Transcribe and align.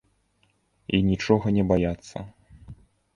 І 0.97 1.01
нічога 1.09 1.53
не 1.57 1.63
баяцца! 1.73 2.17